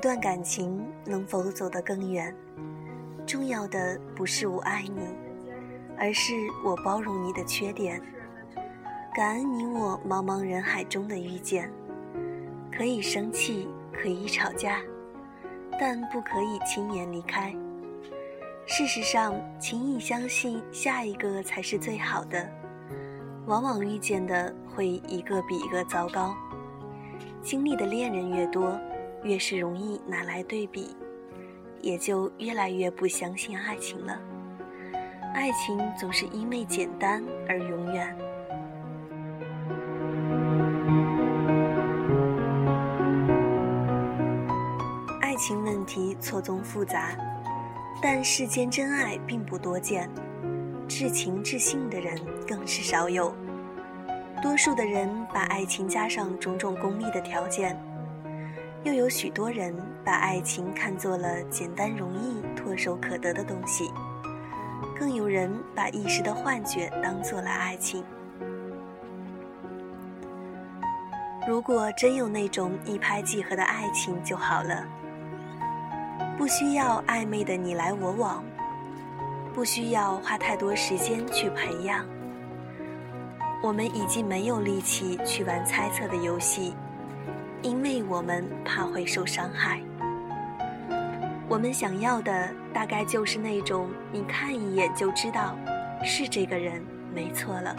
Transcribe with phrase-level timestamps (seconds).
[0.00, 2.34] 一段感情能否走得更远，
[3.26, 5.14] 重要的不是我爱你，
[5.98, 6.32] 而是
[6.64, 8.00] 我包容你的缺点，
[9.14, 11.70] 感恩你我茫茫人海中的遇见。
[12.72, 14.80] 可以生气，可以吵架，
[15.78, 17.54] 但不可以轻言离开。
[18.64, 22.50] 事实上，轻易相信下一个才是最好的，
[23.44, 26.34] 往往遇见的会一个比一个糟糕。
[27.42, 28.80] 经历的恋人越多，
[29.22, 30.96] 越是容易拿来对比，
[31.80, 34.20] 也就越来越不相信爱情了。
[35.34, 38.16] 爱情总是因为简单而永远。
[45.20, 47.16] 爱情问题错综复杂，
[48.02, 50.10] 但世间真爱并不多见，
[50.88, 53.34] 至情至性的人更是少有。
[54.42, 57.78] 多数的人把爱情加上种种功利的条件，
[58.82, 63.92] 又有许多人把爱情看作了简单容易、唾手可得的东西，
[64.98, 68.02] 更有人把一时的幻觉当做了爱情。
[71.46, 74.86] 如果真有那种一拍即合的爱情就好了，
[76.38, 78.42] 不需要暧昧的你来我往，
[79.54, 82.06] 不需要花太多时间去培养。
[83.62, 86.74] 我们已经没有力气去玩猜测的游戏，
[87.62, 89.80] 因为我们怕会受伤害。
[91.48, 95.56] 我们想要的大概就是那种你看一眼就知道
[96.04, 96.80] 是这个人
[97.14, 97.76] 没错了。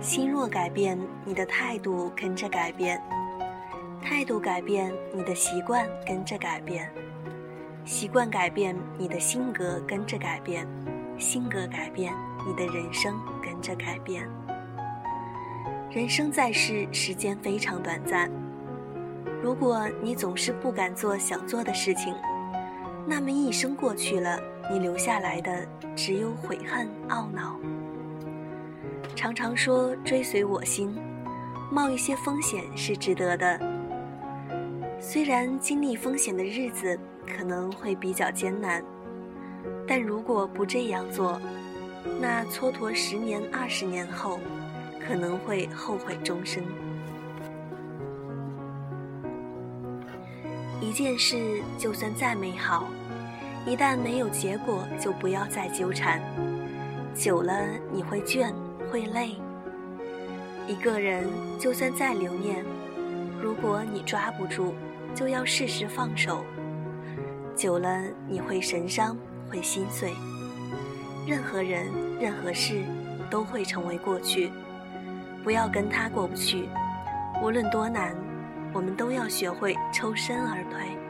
[0.00, 3.00] 心若改变，你的态度跟着改变。
[4.02, 6.86] 态度改变，你的习惯跟着改变；
[7.84, 10.66] 习惯改变，你的性格跟着改变；
[11.18, 12.14] 性格改变，
[12.46, 14.26] 你的人生跟着改变。
[15.90, 18.30] 人生在世，时间非常短暂。
[19.42, 22.14] 如果你总是不敢做想做的事情，
[23.06, 24.40] 那么一生过去了，
[24.70, 27.60] 你留下来的只有悔恨、懊恼。
[29.14, 30.98] 常常说追随我心，
[31.70, 33.73] 冒一些风险是值得的。
[35.06, 38.82] 虽然经历风险的日子可能会比较艰难，
[39.86, 41.38] 但如果不这样做，
[42.18, 44.40] 那蹉跎十年、二十年后，
[45.06, 46.64] 可能会后悔终生。
[50.80, 52.88] 一件事就算再美好，
[53.66, 56.18] 一旦没有结果，就不要再纠缠，
[57.14, 57.52] 久了
[57.92, 58.50] 你会倦，
[58.90, 59.36] 会累。
[60.66, 61.28] 一个人
[61.60, 62.64] 就算再留念，
[63.42, 64.72] 如果你抓不住。
[65.14, 66.44] 就要适时放手，
[67.56, 69.16] 久了你会神伤，
[69.48, 70.12] 会心碎。
[71.26, 71.86] 任何人、
[72.20, 72.82] 任何事
[73.30, 74.50] 都会成为过去，
[75.42, 76.68] 不要跟他过不去。
[77.42, 78.14] 无论多难，
[78.72, 81.03] 我们都要学会抽身而退。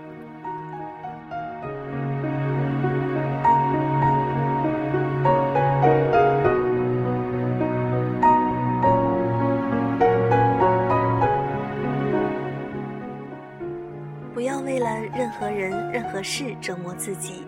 [15.17, 17.47] 任何人、任何事折磨自己，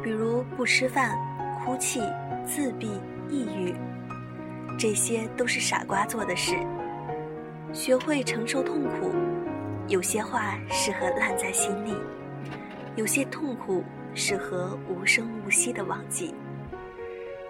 [0.00, 1.18] 比如不吃饭、
[1.58, 2.00] 哭泣、
[2.46, 3.74] 自闭、抑郁，
[4.78, 6.54] 这些都是傻瓜做的事。
[7.72, 9.12] 学会承受痛苦，
[9.88, 11.96] 有些话适合烂在心里，
[12.94, 13.82] 有些痛苦
[14.14, 16.32] 适合无声无息的忘记。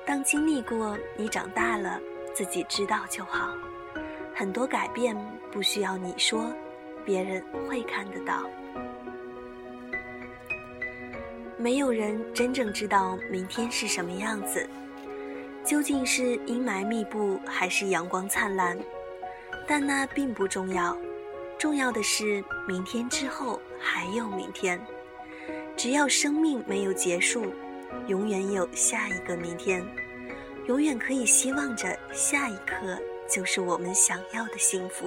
[0.07, 2.01] 当经历过，你长大了，
[2.33, 3.51] 自己知道就好。
[4.35, 5.15] 很多改变
[5.51, 6.51] 不需要你说，
[7.05, 8.49] 别人会看得到。
[11.63, 14.69] 没有人真正知道明天是什么样子，
[15.65, 18.77] 究竟是阴霾密布还是阳光灿烂？
[19.65, 20.99] 但那并不重要，
[21.57, 24.85] 重要的是明天之后还有明天。
[25.77, 27.55] 只要生命没有结束，
[28.09, 29.87] 永远有下一个明天，
[30.67, 32.99] 永远可以希望着下一刻
[33.31, 35.07] 就是我们想要的幸福。